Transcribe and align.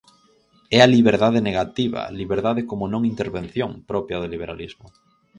É 0.77 0.79
a 0.81 0.91
liberdade 0.95 1.39
negativa, 1.49 2.01
liberdade 2.21 2.61
como 2.69 2.85
non 2.93 3.03
intervención, 3.13 3.71
propia 3.91 4.19
do 4.21 4.31
liberalismo. 4.33 4.87